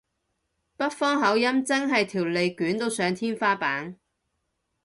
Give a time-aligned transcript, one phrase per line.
[0.77, 3.99] 北方口音真係條脷捲到上天花板